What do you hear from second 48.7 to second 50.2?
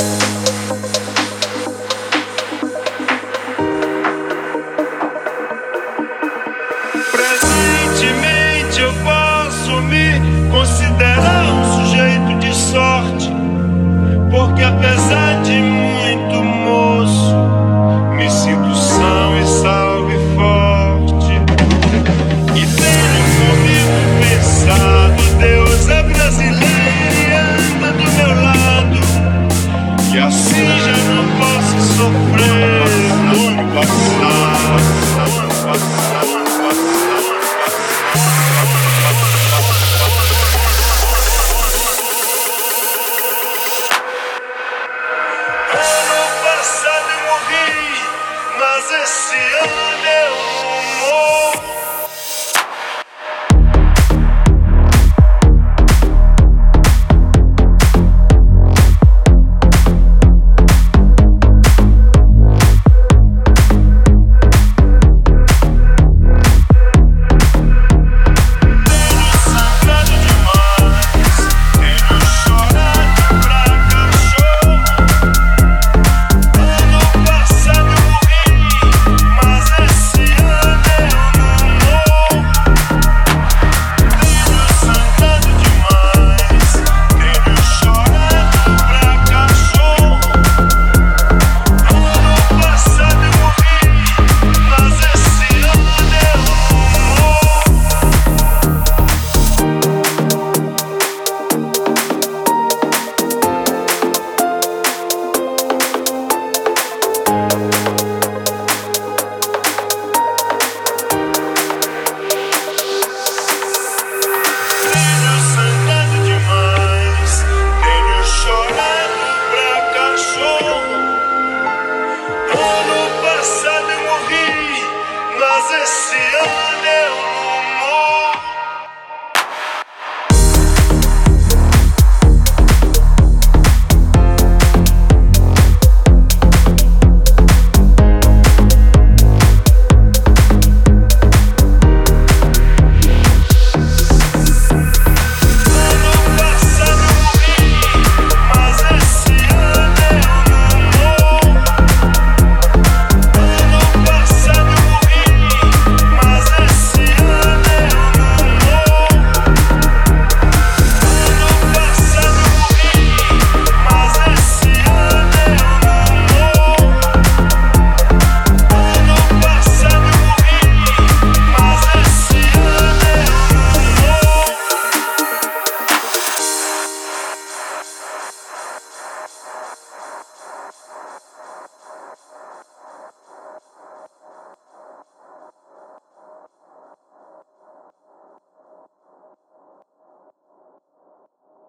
mas esse ano